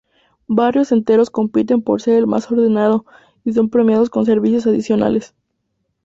[0.47, 3.05] Barrios enteros compiten por ser el más ordenado
[3.45, 5.35] y son premiados con servicios adicionales.